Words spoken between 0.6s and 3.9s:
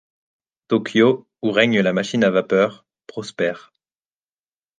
Tōkyō, où règne la machine à vapeur, prospère.